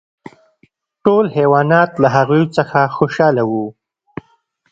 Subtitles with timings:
[1.03, 3.65] ټول حیوانات له هغوی څخه خوشحاله وو.